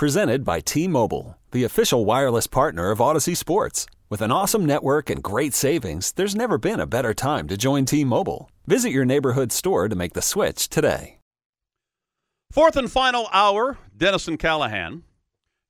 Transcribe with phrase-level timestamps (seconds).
[0.00, 3.84] Presented by T Mobile, the official wireless partner of Odyssey Sports.
[4.08, 7.84] With an awesome network and great savings, there's never been a better time to join
[7.84, 8.50] T Mobile.
[8.66, 11.18] Visit your neighborhood store to make the switch today.
[12.50, 15.02] Fourth and final hour, Dennis and Callahan.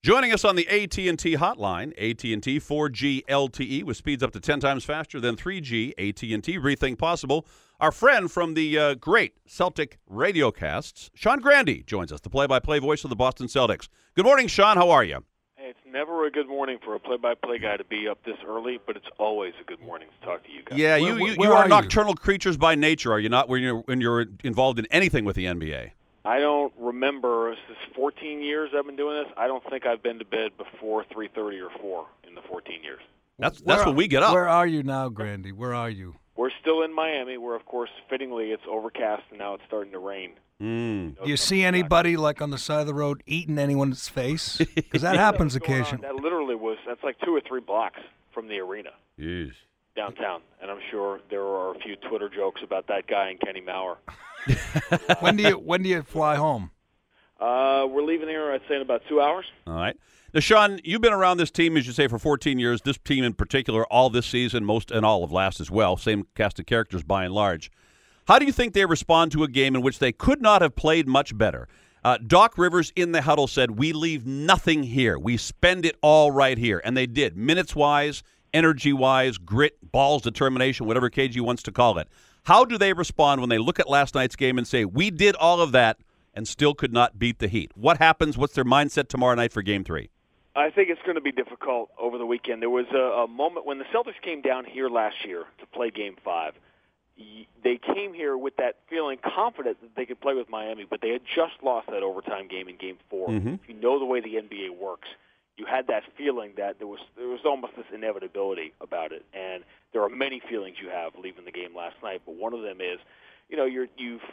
[0.04, 4.85] Joining us on the AT&T hotline, AT&T 4G LTE with speeds up to 10 times
[4.85, 7.49] faster than 3G AT&T Rethink Possible.
[7.81, 13.05] Our friend from the uh, great Celtic radiocasts, Sean Grande, joins us, the play-by-play voice
[13.05, 13.89] of the Boston Celtics.
[14.15, 14.77] Good morning, Sean.
[14.77, 15.25] How are you?
[15.57, 18.97] It's never a good morning for a play-by-play guy to be up this early, but
[18.97, 20.79] it's always a good morning to talk to you guys.
[20.79, 21.69] Yeah, Where- you, you, where you are, are you?
[21.71, 23.48] nocturnal creatures by nature, are you not?
[23.48, 25.93] When you're when you're involved in anything with the NBA.
[26.27, 27.51] I don't remember.
[27.52, 29.33] This is 14 years I've been doing this.
[29.38, 33.01] I don't think I've been to bed before 3:30 or 4 in the 14 years.
[33.38, 34.35] That's that's Where- when we get up.
[34.35, 35.57] Where are you now, Grande?
[35.57, 36.16] Where are you?
[36.41, 39.99] We're still in Miami, where of course, fittingly, it's overcast and now it's starting to
[39.99, 40.30] rain.
[40.59, 41.23] Mm.
[41.23, 44.57] Do you see anybody like on the side of the road eating anyone's face?
[44.75, 45.83] Because that happens What's going on?
[45.83, 46.07] occasionally.
[46.09, 46.79] That literally was.
[46.89, 48.01] That's like two or three blocks
[48.32, 48.88] from the arena
[49.19, 49.52] Jeez.
[49.95, 53.60] downtown, and I'm sure there are a few Twitter jokes about that guy and Kenny
[53.60, 53.99] Mauer.
[55.21, 56.71] when do you when do you fly home?
[57.38, 59.45] Uh, we're leaving here, I'd say, in about two hours.
[59.66, 59.97] All right.
[60.32, 62.82] Now, Sean, you've been around this team, as you say, for 14 years.
[62.82, 65.97] This team in particular, all this season, most and all of last as well.
[65.97, 67.70] Same cast of characters by and large.
[68.28, 70.76] How do you think they respond to a game in which they could not have
[70.76, 71.66] played much better?
[72.04, 75.19] Uh, Doc Rivers in the huddle said, "We leave nothing here.
[75.19, 78.22] We spend it all right here," and they did, minutes wise,
[78.54, 82.06] energy wise, grit, balls, determination, whatever KG wants to call it.
[82.44, 85.34] How do they respond when they look at last night's game and say, "We did
[85.34, 85.98] all of that
[86.32, 87.72] and still could not beat the Heat"?
[87.75, 88.38] What happens?
[88.38, 90.08] What's their mindset tomorrow night for Game Three?
[90.56, 92.60] I think it's going to be difficult over the weekend.
[92.60, 95.91] There was a, a moment when the Celtics came down here last year to play
[95.91, 96.54] Game Five.
[97.62, 101.10] They came here with that feeling confident that they could play with Miami, but they
[101.10, 103.54] had just lost that overtime game in Game 4 Mhm.
[103.62, 105.09] If you know the way the NBA works,
[105.59, 109.26] you had that feeling that there was there was almost this inevitability about it.
[109.34, 112.62] And there are many feelings you have leaving the game last night, but one of
[112.62, 112.98] them is,
[113.50, 114.25] you know, you're you've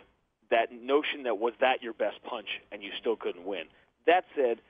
[0.50, 3.66] that notion that was that your best punch and you still couldn't win.
[4.06, 4.62] That said,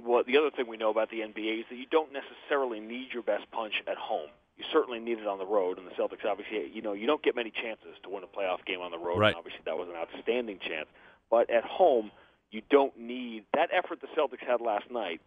[0.00, 3.08] well, the other thing we know about the NBA is that you don't necessarily need
[3.12, 4.30] your best punch at home.
[4.56, 7.22] You certainly need it on the road, and the Celtics obviously, you know, you don't
[7.22, 9.18] get many chances to win a playoff game on the road.
[9.18, 9.28] Right.
[9.28, 10.88] And obviously, that was an outstanding chance.
[11.30, 12.10] But at home,
[12.50, 15.20] you don't need that effort the Celtics had last night.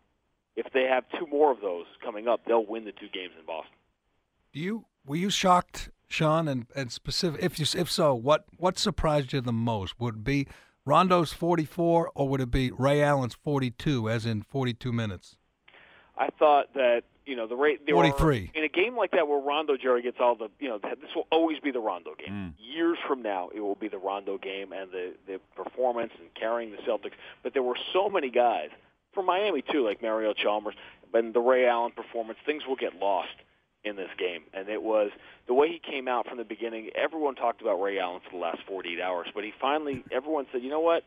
[0.55, 3.45] If they have two more of those coming up, they'll win the two games in
[3.45, 3.75] Boston.
[4.53, 6.47] Do you were you shocked, Sean?
[6.47, 9.99] And and specific, if you if so, what what surprised you the most?
[9.99, 10.47] Would be
[10.85, 14.91] Rondo's forty four, or would it be Ray Allen's forty two, as in forty two
[14.91, 15.37] minutes?
[16.17, 18.51] I thought that you know the rate there 43.
[18.55, 21.09] Are, in a game like that where Rondo Jerry gets all the you know this
[21.15, 22.33] will always be the Rondo game.
[22.33, 22.53] Mm.
[22.59, 26.71] Years from now, it will be the Rondo game and the the performance and carrying
[26.71, 27.13] the Celtics.
[27.43, 28.69] But there were so many guys
[29.13, 30.75] from Miami too, like Mario Chalmers,
[31.13, 32.37] and the Ray Allen performance.
[32.45, 33.35] Things will get lost
[33.85, 35.11] in this game, and it was
[35.47, 36.89] the way he came out from the beginning.
[36.95, 40.63] Everyone talked about Ray Allen for the last 48 hours, but he finally everyone said,
[40.63, 41.03] you know what,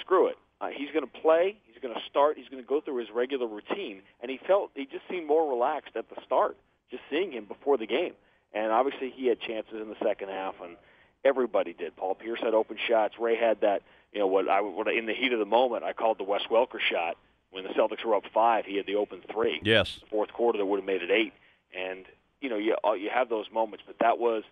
[0.00, 0.36] screw it.
[0.60, 1.56] Uh, he's going to play.
[1.66, 2.38] He's going to start.
[2.38, 5.48] He's going to go through his regular routine, and he felt he just seemed more
[5.50, 6.56] relaxed at the start,
[6.90, 8.14] just seeing him before the game.
[8.54, 10.76] And obviously, he had chances in the second half, and
[11.24, 11.94] everybody did.
[11.96, 13.14] Paul Pierce had open shots.
[13.20, 15.92] Ray had that, you know, what I what in the heat of the moment I
[15.92, 17.16] called the Wes Welker shot
[17.50, 18.64] when the Celtics were up five.
[18.64, 19.98] He had the open three Yes.
[20.08, 21.32] fourth quarter that would have made it eight.
[21.76, 22.06] And
[22.40, 24.44] you know, you uh, you have those moments, but that was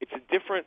[0.00, 0.66] it's a different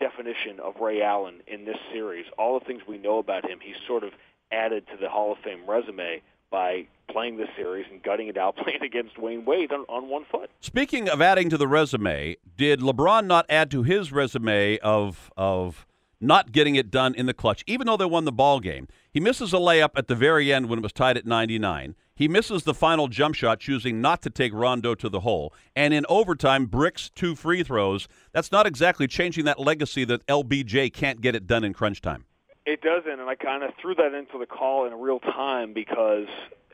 [0.00, 2.26] definition of Ray Allen in this series.
[2.38, 4.12] All the things we know about him, he's sort of
[4.52, 8.56] added to the Hall of Fame resume by playing this series and gutting it out,
[8.64, 10.50] playing against Wayne Wade on, on one foot.
[10.60, 15.86] Speaking of adding to the resume, did LeBron not add to his resume of of
[16.20, 18.88] not getting it done in the clutch, even though they won the ball game?
[19.12, 21.94] He misses a layup at the very end when it was tied at 99.
[22.18, 25.54] He misses the final jump shot, choosing not to take Rondo to the hole.
[25.76, 28.08] And in overtime, bricks two free throws.
[28.32, 32.24] That's not exactly changing that legacy that LBJ can't get it done in crunch time.
[32.66, 36.26] It doesn't, and I kind of threw that into the call in real time because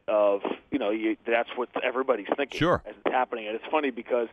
[0.08, 0.40] of
[0.70, 2.82] you know you, that's what everybody's thinking Sure.
[2.86, 4.28] as it's happening, and it's funny because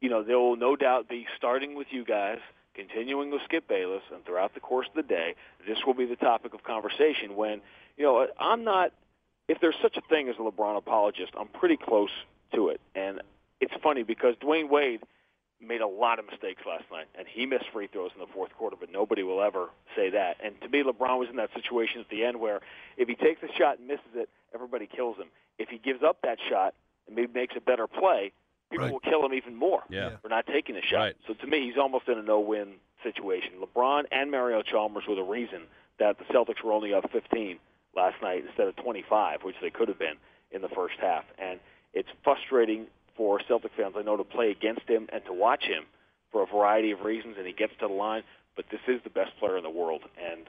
[0.00, 2.38] you know there will no doubt be starting with you guys,
[2.72, 5.34] continuing with Skip Bayless, and throughout the course of the day,
[5.68, 7.36] this will be the topic of conversation.
[7.36, 7.60] When
[7.98, 8.92] you know I'm not,
[9.50, 12.10] if there's such a thing as a LeBron apologist, I'm pretty close
[12.54, 13.20] to it, and
[13.60, 15.02] it's funny because Dwyane Wade
[15.60, 18.54] made a lot of mistakes last night, and he missed free throws in the fourth
[18.56, 20.36] quarter, but nobody will ever say that.
[20.42, 22.60] And to me, LeBron was in that situation at the end where
[22.96, 25.26] if he takes a shot and misses it, everybody kills him.
[25.58, 26.74] If he gives up that shot
[27.06, 28.32] and maybe makes a better play,
[28.70, 28.92] people Right.
[28.92, 30.16] will kill him even more Yeah.
[30.22, 30.96] for not taking a shot.
[30.98, 31.16] Right.
[31.26, 33.60] So to me, he's almost in a no-win situation.
[33.60, 35.66] LeBron and Mario Chalmers were the reason
[35.98, 37.58] that the Celtics were only up 15
[37.94, 40.16] last night instead of 25, which they could have been
[40.52, 41.24] in the first half.
[41.38, 41.58] And
[41.92, 45.84] it's frustrating for Celtic fans, I know, to play against him and to watch him
[46.32, 48.22] for a variety of reasons, and he gets to the line.
[48.56, 50.46] But this is the best player in the world, and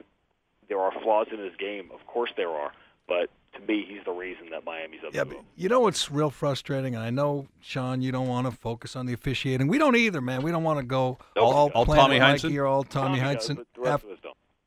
[0.68, 1.90] there are flaws in his game.
[1.92, 2.72] Of course, there are.
[3.08, 5.12] But to me, he's the reason that Miami's up.
[5.14, 8.56] Yeah, but you know what's real frustrating, and I know Sean, you don't want to
[8.56, 9.66] focus on the officiating.
[9.66, 10.42] We don't either, man.
[10.42, 11.44] We don't want to go Nope.
[11.44, 12.58] all, All Planet Tommy Mikey Heinsohn?
[12.58, 13.56] or all Tommy, Tommy does, Heinsohn.
[13.56, 13.66] but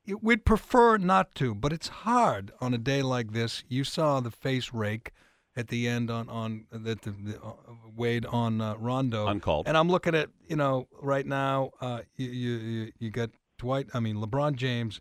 [0.08, 0.24] the rest Af- of us don't.
[0.24, 3.64] you- We'd prefer not to, but it's hard on a day like this.
[3.68, 5.12] You saw the face rake
[5.56, 7.54] at the end on on that the, the uh,
[7.96, 9.68] Wade on uh, Rondo Uncalled.
[9.68, 14.00] and I'm looking at you know right now uh, you, you you got Dwight I
[14.02, 15.00] mean LeBron James,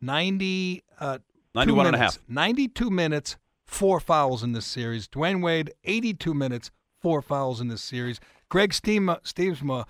[0.00, 1.22] ninety uh, two
[1.54, 2.24] 91 and a minutes, half.
[2.28, 5.06] 92 minutes, four fouls in this series.
[5.08, 6.70] Dwyane Wade, 82 minutes,
[7.00, 8.18] four fouls in this series.
[8.48, 9.84] Greg Steema, Stiemsma,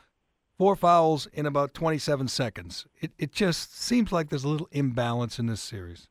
[0.57, 2.87] four fouls in about 27 seconds.
[3.01, 6.09] It, it just seems like there's a little imbalance in this series.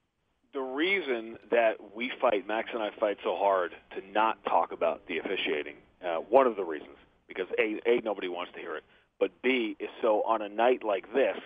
[0.54, 5.08] the reason that we fight, Max and I fight so hard to not talk about
[5.08, 5.76] the officiating,
[6.06, 6.98] uh, one of the reasons,
[7.28, 8.84] because A, A, nobody wants to hear it,
[9.20, 11.38] but B, is so on a night like this,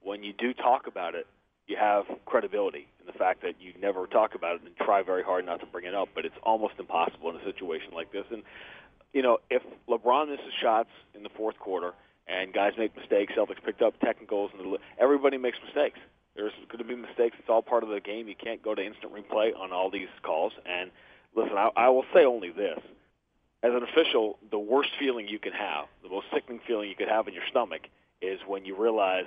[0.00, 1.26] when you do talk about it,
[1.66, 5.24] you have credibility in the fact that you never talk about it and try very
[5.24, 8.24] hard not to bring it up, but it's almost impossible in a situation like this.
[8.30, 8.44] And,
[9.12, 11.92] you know, if LeBron misses shots in the fourth quarter
[12.26, 15.98] and guys make mistakes, Celtics picked up technicals, and everybody makes mistakes.
[16.34, 17.36] There's going to be mistakes.
[17.38, 18.28] It's all part of the game.
[18.28, 20.52] You can't go to instant replay on all these calls.
[20.66, 20.90] And
[21.34, 22.78] listen, I, I will say only this:
[23.62, 27.08] as an official, the worst feeling you can have, the most sickening feeling you could
[27.08, 27.82] have in your stomach,
[28.20, 29.26] is when you realize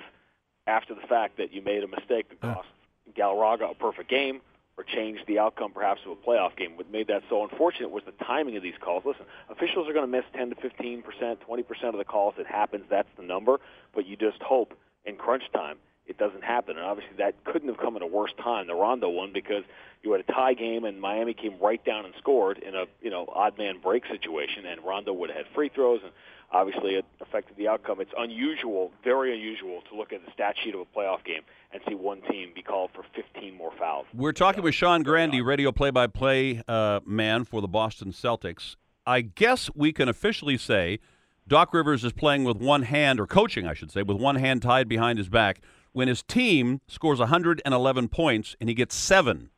[0.66, 2.68] after the fact that you made a mistake that cost
[3.16, 4.40] Galarraga a perfect game
[4.80, 6.74] or changed the outcome perhaps of a playoff game.
[6.76, 9.04] What made that so unfortunate was the timing of these calls.
[9.04, 12.34] Listen, officials are going to miss 10 to 15 percent, 20 percent of the calls.
[12.38, 12.84] It happens.
[12.88, 13.60] That's the number.
[13.94, 14.72] But you just hope
[15.04, 15.76] in crunch time
[16.10, 16.76] it doesn't happen.
[16.76, 19.62] And obviously that couldn't have come at a worse time, the Rondo one, because
[20.02, 23.10] you had a tie game and Miami came right down and scored in a you
[23.10, 26.12] know odd man break situation, and Rondo would have had free throws, and
[26.50, 28.00] obviously it affected the outcome.
[28.00, 31.42] It's unusual, very unusual, to look at the stat sheet of a playoff game
[31.72, 34.06] and see one team be called for 15 more fouls.
[34.12, 38.74] We're talking with Sean Grande, radio play-by-play uh, man for the Boston Celtics.
[39.06, 40.98] I guess we can officially say
[41.46, 44.62] Doc Rivers is playing with one hand, or coaching, I should say, with one hand
[44.62, 45.60] tied behind his back
[45.92, 49.50] when his team scores 111 points and he gets seven,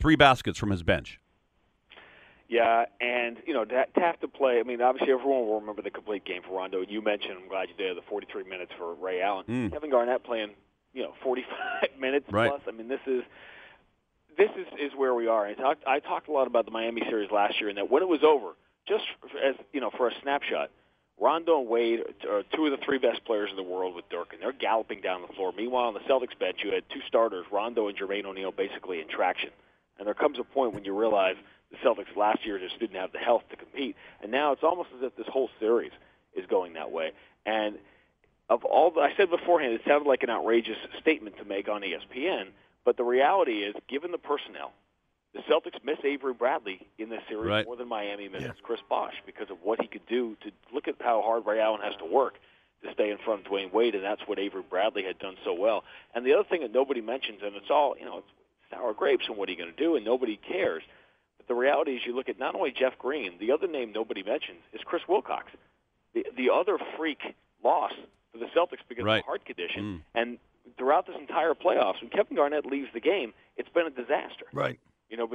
[0.00, 1.18] three baskets from his bench.
[2.48, 4.60] Yeah, and you know to, to have to play.
[4.60, 6.82] I mean, obviously everyone will remember the complete game for Rondo.
[6.86, 9.44] You mentioned, I'm glad you did the 43 minutes for Ray Allen.
[9.48, 9.72] Mm.
[9.72, 10.50] Kevin Garnett playing,
[10.92, 12.50] you know, 45 minutes Right.
[12.50, 12.60] plus.
[12.68, 13.22] I mean, this is
[14.36, 15.46] this is is where we are.
[15.46, 18.02] I talked I talked a lot about the Miami series last year, and that when
[18.02, 18.52] it was over,
[18.86, 19.04] just
[19.42, 20.70] as you know, for a snapshot,
[21.22, 24.32] Rondo and Wade are two of the three best players in the world with Dirk,
[24.32, 25.52] and they're galloping down the floor.
[25.56, 29.06] Meanwhile, on the Celtics bench, you had two starters, Rondo and Jermaine O'Neal, basically in
[29.06, 29.50] traction.
[29.98, 31.36] And there comes a point when you realize
[31.70, 34.88] the Celtics last year just didn't have the health to compete, and now it's almost
[34.96, 35.92] as if this whole series
[36.34, 37.12] is going that way.
[37.46, 37.78] And
[38.50, 41.82] of all, the, I said beforehand, it sounded like an outrageous statement to make on
[41.82, 42.48] ESPN,
[42.84, 44.72] but the reality is, given the personnel,
[45.34, 47.64] the Celtics miss Avery Bradley in this series Right.
[47.66, 48.62] more than Miami misses Yeah.
[48.62, 51.80] Chris Bosh because of what he could do to look at how hard Ray Allen
[51.80, 52.38] has to work
[52.82, 55.52] to stay in front of Dwyane Wade, and that's what Avery Bradley had done so
[55.54, 55.84] well.
[56.14, 58.28] And the other thing that nobody mentions, and it's all you know, it's
[58.70, 59.96] sour grapes, and what are you going to do?
[59.96, 60.82] And nobody cares.
[61.38, 64.22] But the reality is, you look at not only Jeff Green, the other name nobody
[64.22, 65.52] mentions is Chris Wilcox,
[66.14, 67.34] the the other freak
[67.64, 67.92] loss
[68.32, 69.18] for the Celtics because Right.
[69.20, 69.82] of heart condition.
[69.84, 70.02] Mm.
[70.20, 70.38] And
[70.76, 74.46] throughout this entire playoffs, when Kevin Garnett leaves the game, it's been a disaster.
[74.52, 74.78] Right.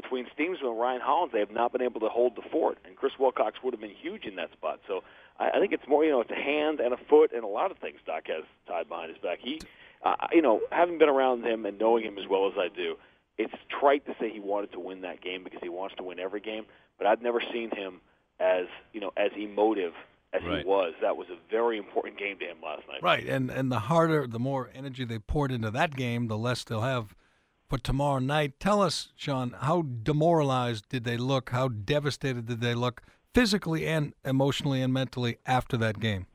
[0.02, 2.96] Between Stiemsma and Ryan Hollins, they have not been able to hold the fort, and
[2.96, 4.80] Chris Wilcox would have been huge in that spot.
[4.88, 5.02] So
[5.40, 7.48] I, I think it's more, you know, it's a hand and a foot and a
[7.48, 9.40] lot of things Doc has tied behind his back.
[9.42, 9.60] He,
[10.06, 12.96] uh, you know, having been around him and knowing him as well as I do,
[13.40, 16.20] it's trite to say he wanted to win that game because he wants to win
[16.20, 16.66] every game.
[17.00, 18.00] But I've never seen him
[18.40, 19.94] as, you know, as emotive
[20.34, 20.60] as Right.
[20.60, 20.94] he was.
[21.02, 23.02] That was a very important game to him last night.
[23.02, 26.64] Right, and and the harder, the more energy they poured into that game, the less
[26.64, 27.16] they'll have
[27.68, 28.60] for tomorrow night.
[28.60, 31.50] Tell us, Sean, how demoralized did they look?
[31.50, 33.02] How devastated did they look,
[33.34, 36.28] physically and emotionally and mentally after that game?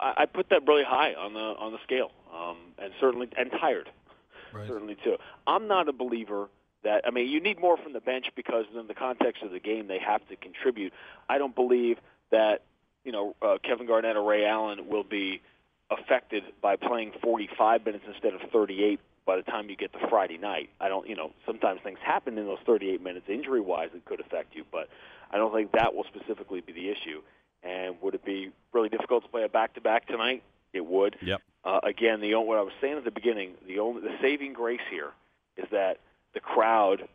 [0.00, 3.50] I, I put that really high on the on the scale, um, and certainly and
[3.50, 3.88] tired.
[4.52, 4.68] Right.
[4.68, 5.16] certainly too.
[5.48, 6.48] I'm not a believer
[6.84, 9.58] that I mean you need more from the bench because in the context of the
[9.58, 10.92] game they have to contribute.
[11.28, 11.98] I don't believe
[12.30, 12.62] that
[13.04, 15.42] you know uh, Kevin Garnett or Ray Allen will be
[15.90, 20.38] affected by playing 45 minutes instead of 38 by the time you get to Friday
[20.38, 20.70] night.
[20.80, 24.20] I don't you know sometimes things happen in those 38 minutes injury wise that could
[24.20, 24.88] affect you, but
[25.30, 27.22] I don't think that will specifically be the issue.
[27.62, 30.42] And would it be really difficult to play a back to back tonight?
[30.72, 31.16] It would.
[31.22, 31.40] Yep.
[31.64, 34.80] Uh, again, the what I was saying at the beginning, the only the saving grace
[34.90, 35.12] here
[35.56, 35.98] is that
[36.34, 37.08] the crowd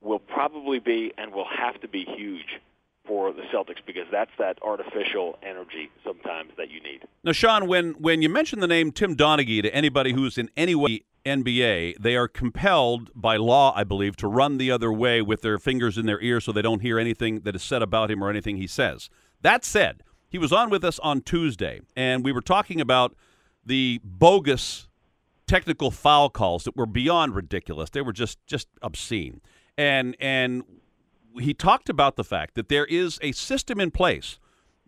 [0.00, 2.60] will probably be and will have to be huge
[3.06, 7.02] for the Celtics because that's that artificial energy sometimes that you need.
[7.24, 10.74] Now, Sean, when when you mention the name Tim Donaghy to anybody who's in any
[10.74, 15.42] way NBA, they are compelled by law, I believe, to run the other way with
[15.42, 18.22] their fingers in their ears so they don't hear anything that is said about him
[18.22, 19.10] or anything he says.
[19.42, 23.14] That said, he was on with us on Tuesday, and we were talking about
[23.64, 24.86] the bogus
[25.46, 27.90] technical foul calls that were beyond ridiculous.
[27.90, 29.40] They were just just obscene.
[29.76, 30.62] And and
[31.40, 34.38] he talked about the fact that there is a system in place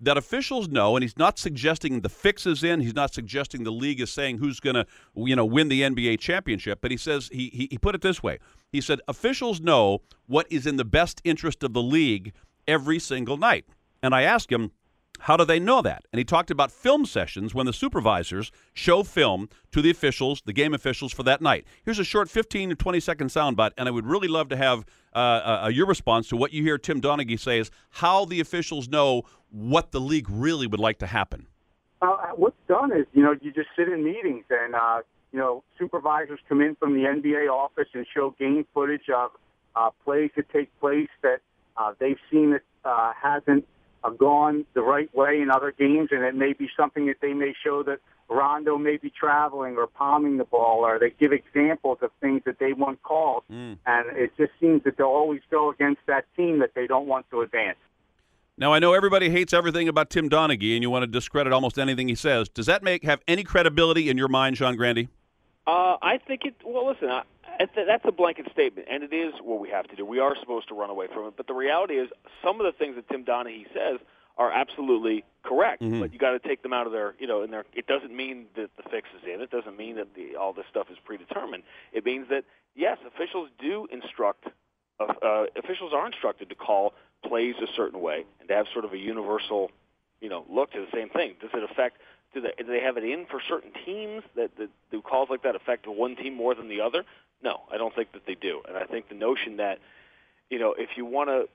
[0.00, 2.80] that officials know, and he's not suggesting the fix is in.
[2.80, 4.86] He's not suggesting the league is saying who's going to,
[5.16, 6.78] you know, win the NBA championship.
[6.80, 8.38] But he says he, he he put it this way.
[8.70, 12.32] He said officials know what is in the best interest of the league
[12.66, 13.64] every single night.
[14.02, 14.70] And I asked him,
[15.20, 16.04] how do they know that?
[16.12, 20.52] And he talked about film sessions when the supervisors show film to the officials, the
[20.52, 21.66] game officials for that night.
[21.84, 24.84] Here's a short 15 to 20 second soundbite, and I would really love to have
[25.14, 28.40] uh, uh, uh, your response to what you hear Tim Donaghy say is how the
[28.40, 31.46] officials know what the league really would like to happen.
[32.00, 35.00] Uh, what's done is, you know, you just sit in meetings and, uh,
[35.32, 39.32] you know, supervisors come in from the NBA office and show game footage of
[39.74, 41.40] uh, plays that take place that
[41.98, 43.66] they've seen that hasn't
[44.04, 47.32] uh, gone the right way in other games, and it may be something that they
[47.32, 51.98] may show that Rondo may be traveling or palming the ball, or they give examples
[52.02, 53.78] of things that they want called, mm.
[53.86, 57.28] and it just seems that they'll always go against that team that they don't want
[57.30, 57.78] to advance.
[58.56, 61.78] Now I know everybody hates everything about Tim Donaghy, and you want to discredit almost
[61.78, 62.48] anything he says.
[62.48, 65.08] Does that make have any credibility in your mind, Sean Grande?
[65.66, 66.54] Uh, I think it.
[66.64, 67.22] Well, listen, I,
[67.58, 70.04] that's a blanket statement, and it is what we have to do.
[70.04, 72.08] We are supposed to run away from it, but the reality is,
[72.44, 74.00] some of the things that Tim Donaghy says
[74.36, 76.00] are absolutely correct, mm-hmm.
[76.00, 77.64] but you got to take them out of their, you know, in their.
[77.74, 79.40] It doesn't mean that the fix is in.
[79.40, 81.64] It doesn't mean that the, all this stuff is predetermined.
[81.92, 84.46] It means that yes, officials do instruct.
[85.00, 88.84] Uh, uh, officials are instructed to call plays a certain way and to have sort
[88.84, 89.70] of a universal,
[90.20, 91.34] you know, look to the same thing.
[91.40, 91.98] Does it affect?
[92.34, 95.42] Do they, do they have it in for certain teams that, that do calls like
[95.42, 97.04] that affect one team more than the other?
[97.42, 98.62] No, I don't think that they do.
[98.66, 99.78] And I think the notion that,
[100.50, 101.48] you know, if you want to,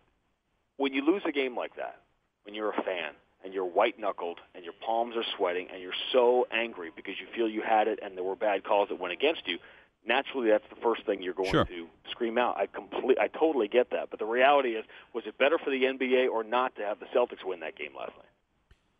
[0.78, 2.00] when you lose a game like that,
[2.44, 3.13] when you're a fan
[3.44, 7.28] and you're white knuckled and your palms are sweating and you're so angry because you
[7.36, 9.58] feel you had it and there were bad calls that went against you,
[10.06, 11.66] naturally that's the first thing you're going sure.
[11.66, 12.58] to scream out.
[12.58, 14.10] I complete, I totally get that.
[14.10, 17.06] But the reality is, was it better for the NBA or not to have the
[17.08, 18.33] Celtics win that game last night?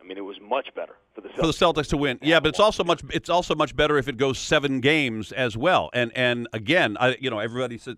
[0.04, 1.36] I mean, it was much better for the Celtics.
[1.36, 2.18] for the Celtics to win.
[2.20, 5.56] Yeah, but it's also much it's also much better if it goes seven games as
[5.56, 5.90] well.
[5.94, 7.96] And and again, I you know everybody said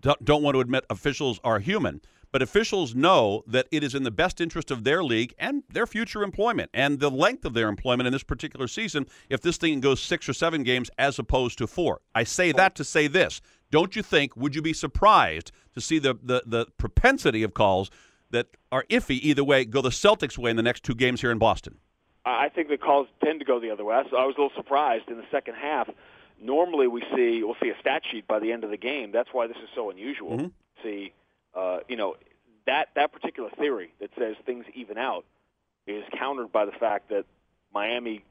[0.00, 2.00] don't, don't want to admit officials are human,
[2.30, 5.88] but officials know that it is in the best interest of their league and their
[5.88, 9.06] future employment and the length of their employment in this particular season.
[9.28, 12.76] If this thing goes six or seven games as opposed to four, I say that
[12.76, 13.40] to say this:
[13.72, 14.36] Don't you think?
[14.36, 17.90] Would you be surprised to see the the, the propensity of calls?
[18.34, 21.30] That are iffy either way go the Celtics' way in the next two games here
[21.30, 21.78] in Boston?
[22.26, 24.02] I think the calls tend to go the other way.
[24.10, 25.88] So I was a little surprised in the second half.
[26.40, 29.12] Normally, we see we'll see a stat sheet by the end of the game.
[29.12, 30.38] That's why this is so unusual.
[30.38, 30.46] Mm-hmm.
[30.82, 31.12] See,
[31.54, 32.16] uh, you know,
[32.66, 35.24] that that particular theory that says things even out
[35.86, 37.24] is countered by the fact that
[37.72, 38.24] Miami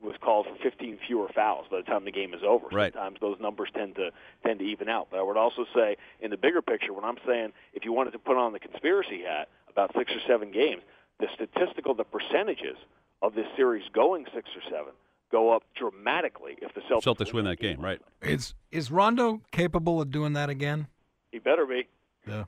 [0.00, 2.68] was called for 15 fewer fouls by the time the game is over.
[2.68, 2.92] Right.
[2.92, 4.10] Sometimes those numbers tend to
[4.46, 5.08] tend to even out.
[5.10, 8.12] But I would also say, in the bigger picture, when I'm saying if you wanted
[8.12, 10.82] to put on the conspiracy hat about six or seven games,
[11.18, 12.76] the statistical, the percentages
[13.22, 14.92] of this series going six or seven
[15.30, 17.76] go up dramatically if the Celtics, Celtics win, win that game.
[17.76, 17.84] game.
[17.84, 18.00] Right?
[18.22, 20.86] Is is Rondo capable of doing that again?
[21.32, 21.88] He better be.
[22.26, 22.44] Yeah.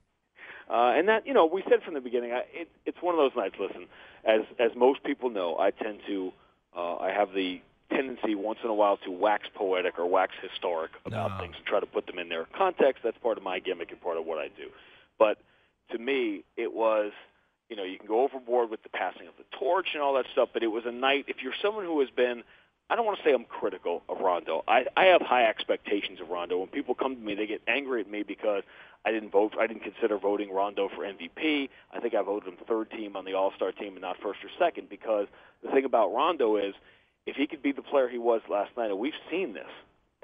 [0.71, 3.19] Uh, and that you know, we said from the beginning, I, it, it's one of
[3.19, 3.57] those nights.
[3.59, 3.87] Listen,
[4.25, 6.33] as as most people know, I tend to
[6.77, 7.61] uh, I have the
[7.91, 11.39] tendency once in a while to wax poetic or wax historic about no.
[11.39, 13.03] things and try to put them in their context.
[13.03, 14.69] That's part of my gimmick and part of what I do.
[15.19, 15.39] But
[15.91, 17.13] to me, it was,
[17.69, 20.27] you know, you can go overboard with the passing of the torch and all that
[20.33, 22.43] stuff, but it was a night, if you're someone who has been,
[22.91, 24.65] I don't want to say I'm critical of Rondo.
[24.67, 26.59] I, I have high expectations of Rondo.
[26.59, 28.65] When people come to me, they get angry at me because
[29.05, 29.55] I didn't vote.
[29.59, 31.69] I didn't consider voting Rondo for MVP.
[31.93, 34.41] I think I voted him third team on the All Star team and not first
[34.43, 35.29] or second because
[35.63, 36.75] the thing about Rondo is
[37.27, 39.71] if he could be the player he was last night, and we've seen this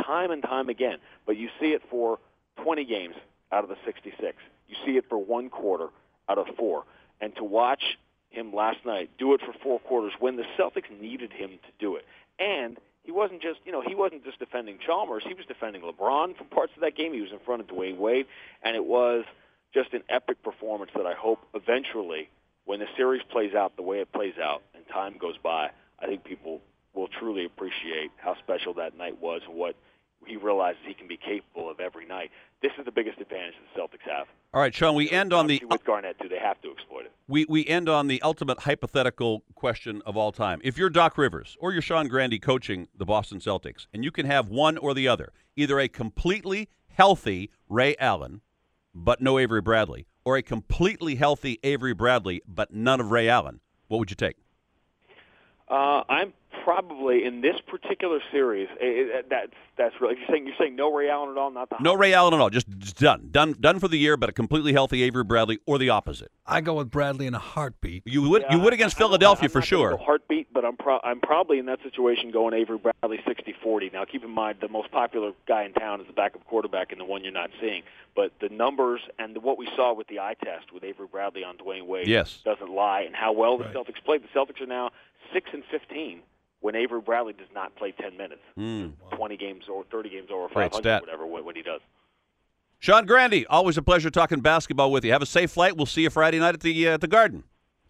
[0.04, 2.18] time and time again, but you see it for
[2.62, 3.14] 20 games
[3.52, 4.37] out of the 66.
[4.68, 5.88] You see it for one quarter
[6.28, 6.85] out of four.
[7.20, 7.99] And to watch
[8.30, 11.96] him last night do it for four quarters when the Celtics needed him to do
[11.96, 12.04] it.
[12.38, 15.22] And he wasn't just, you know, he wasn't just defending Chalmers.
[15.26, 17.12] He was defending LeBron for parts of that game.
[17.12, 18.26] He was in front of Dwyane Wade,
[18.62, 19.25] and it was
[19.75, 22.30] just an epic performance that I hope eventually,
[22.64, 25.70] when the series plays out the way it plays out and time goes by,
[26.00, 26.62] I think people
[26.94, 29.76] will truly appreciate how special that night was and what
[30.25, 32.30] he realizes he can be capable of every night.
[32.62, 34.26] This is the biggest advantage the Celtics have.
[34.54, 34.94] All right, Sean.
[34.94, 36.28] We end on the with Garnett too.
[36.28, 36.75] They have to.
[37.28, 40.61] We we end on the ultimate hypothetical question of all time.
[40.62, 44.26] If you're Doc Rivers or you're Sean Grande coaching the Boston Celtics, and you can
[44.26, 48.42] have one or the other, either a completely healthy Ray Allen,
[48.95, 53.59] but no Avery Bradley, or a completely healthy Avery Bradley, but none of Ray Allen,
[53.88, 54.37] what would you take?
[55.68, 56.33] Uh, I'm
[56.66, 58.68] probably in this particular series.
[58.80, 60.16] It, it, that's that's really.
[60.18, 62.40] You're saying you're saying no Ray Allen at all, not the No Ray Allen at
[62.40, 62.50] all.
[62.50, 65.78] Just, just done, done, done for the year, but a completely healthy Avery Bradley, or
[65.78, 66.32] the opposite.
[66.44, 68.02] I go with Bradley in a heartbeat.
[68.04, 69.90] You would you would against I- I'm Philadelphia not for sure.
[69.90, 73.92] go heartbeat, but I'm pro- I'm probably in that situation going Avery Bradley 60-40.
[73.92, 77.00] Now, keep in mind the most popular guy in town is the backup quarterback, and
[77.00, 77.82] the one you're not seeing.
[78.16, 81.58] But the numbers and what we saw with the eye test with Avery Bradley on
[81.58, 82.40] Dwyane Wade Yes.
[82.44, 83.75] doesn't lie, and how well the Right.
[83.75, 84.23] Celtics played.
[84.23, 84.90] The Celtics are now
[85.32, 86.23] six and 15
[86.66, 88.94] when Avery Bradley does not play 10 minutes, Mm.
[89.16, 91.00] 20 games or 30 games over Great 500, stat.
[91.02, 91.80] whatever when, when he does.
[92.80, 95.12] Sean Grande, always a pleasure talking basketball with you.
[95.12, 95.76] Have a safe flight.
[95.76, 97.44] We'll see you Friday night at the uh, at the Garden.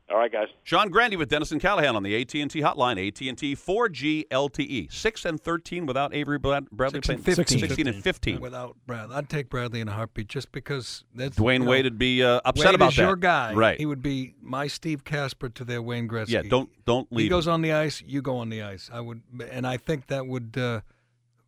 [0.08, 0.46] All right, guys.
[0.62, 4.92] Sean Grande with Dennis and Callahan on the AT&T hotline, AT&T 4G LTE.
[4.92, 7.36] 6 and 13 without Avery Brad- Bradley Six and playing.
[7.36, 7.58] 15.
[7.58, 8.40] 16 and 15.
[8.40, 11.84] Without Bradley, I'd take Bradley in a heartbeat just because that's Dwyane you know, Wade
[11.86, 13.02] would be uh, upset Wade about is that.
[13.02, 13.52] your guy.
[13.54, 13.78] Right.
[13.78, 16.28] He would be my Steve Kasper to their Wayne Gretzky.
[16.28, 17.54] yeah, don't don't leave He goes him.
[17.54, 18.88] on the ice, you go on the ice.
[18.92, 20.56] I would, and I think that would.
[20.56, 20.82] Uh,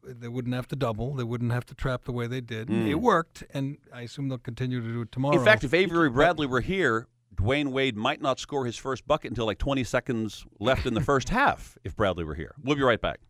[0.02, 1.14] they wouldn't have to double.
[1.14, 2.70] They wouldn't have to trap the way they did.
[2.70, 5.36] It worked, and I assume they'll continue to do it tomorrow.
[5.36, 5.40] Mm.
[5.40, 7.06] In fact, if Avery Bradley were here,
[7.38, 11.00] Dwyane Wade might not score his first bucket until like 20 seconds left in the
[11.12, 12.54] first half if Bradley were here.
[12.64, 13.20] We'll be right back.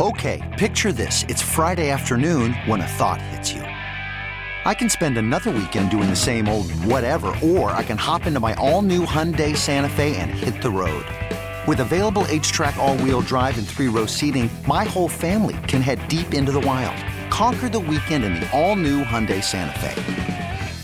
[0.00, 1.24] Okay, picture this.
[1.28, 3.62] It's Friday afternoon when a thought hits you.
[3.62, 8.40] I can spend another weekend doing the same old whatever, or I can hop into
[8.40, 11.04] my all new Hyundai Santa Fe and hit the road.
[11.66, 16.06] With available HTRAC, all wheel drive, and three row seating, my whole family can head
[16.08, 16.96] deep into the wild.
[17.30, 20.39] Conquer the weekend in the all new Hyundai Santa Fe.